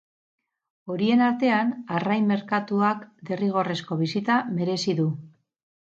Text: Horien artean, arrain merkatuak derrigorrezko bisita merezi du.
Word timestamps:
Horien 0.93 1.21
artean, 1.25 1.69
arrain 1.99 2.25
merkatuak 2.33 3.03
derrigorrezko 3.29 3.99
bisita 4.05 4.39
merezi 4.57 4.97
du. 5.03 5.11